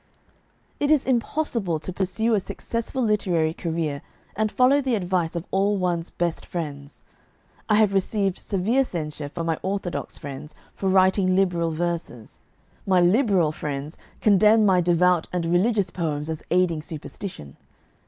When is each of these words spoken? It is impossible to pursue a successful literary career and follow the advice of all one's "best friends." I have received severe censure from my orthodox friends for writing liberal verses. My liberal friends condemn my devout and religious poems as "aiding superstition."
It 0.79 0.89
is 0.89 1.05
impossible 1.05 1.77
to 1.77 1.93
pursue 1.93 2.33
a 2.33 2.39
successful 2.39 3.03
literary 3.03 3.53
career 3.53 4.01
and 4.35 4.51
follow 4.51 4.81
the 4.81 4.95
advice 4.95 5.35
of 5.35 5.45
all 5.51 5.77
one's 5.77 6.09
"best 6.09 6.43
friends." 6.43 7.03
I 7.69 7.75
have 7.75 7.93
received 7.93 8.39
severe 8.39 8.83
censure 8.83 9.29
from 9.29 9.45
my 9.45 9.59
orthodox 9.61 10.17
friends 10.17 10.55
for 10.73 10.89
writing 10.89 11.35
liberal 11.35 11.69
verses. 11.69 12.39
My 12.87 12.99
liberal 12.99 13.51
friends 13.51 13.95
condemn 14.21 14.65
my 14.65 14.81
devout 14.81 15.27
and 15.31 15.45
religious 15.45 15.91
poems 15.91 16.31
as 16.31 16.41
"aiding 16.49 16.81
superstition." 16.81 17.55